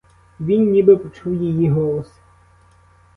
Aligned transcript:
Він 0.39 0.71
ніби 0.71 0.97
почув 0.97 1.33
її 1.33 1.69
голос. 1.69 2.11